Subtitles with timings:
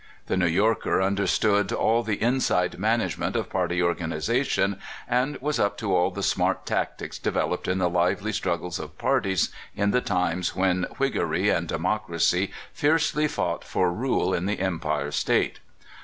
[0.25, 5.95] The New Yorker understood all the inside management of party organization, and was up to
[5.95, 10.87] all the smart tactics developed in the lively struggles of parties in the times when
[10.97, 15.59] Whig gery and Democracy fiercely fought for rule in the Empire State.